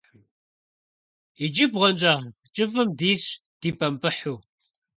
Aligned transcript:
Иджы 1.43 1.65
бгъуэнщӀагъ 1.71 2.25
кӀыфӀым 2.55 2.89
дисщ, 2.99 3.27
дибэмпӀыхьу. 3.59 4.37